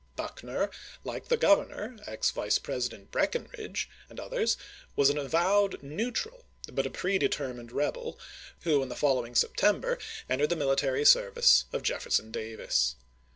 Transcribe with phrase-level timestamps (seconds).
[0.15, 0.71] Buckner,
[1.03, 4.57] like the Governor, ex Vice President Breckinridge, and others,
[4.95, 8.17] was an avowed" neutral" but a prede termined rebel,
[8.61, 12.95] who in the following September entered the military service of Jefferson Davis.